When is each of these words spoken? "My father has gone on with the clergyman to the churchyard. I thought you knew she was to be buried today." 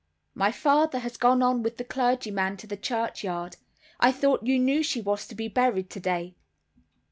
"My 0.33 0.51
father 0.51 0.97
has 0.97 1.15
gone 1.15 1.43
on 1.43 1.61
with 1.61 1.77
the 1.77 1.83
clergyman 1.83 2.57
to 2.57 2.65
the 2.65 2.75
churchyard. 2.75 3.57
I 3.99 4.11
thought 4.11 4.41
you 4.47 4.57
knew 4.57 4.81
she 4.81 4.99
was 4.99 5.27
to 5.27 5.35
be 5.35 5.47
buried 5.47 5.91
today." 5.91 6.33